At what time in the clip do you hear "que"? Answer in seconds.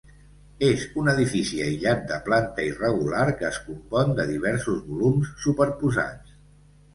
3.43-3.47